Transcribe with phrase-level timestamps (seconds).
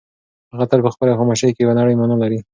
[0.51, 2.39] هغه تل په خپلې خاموشۍ کې یوه نړۍ مانا لري.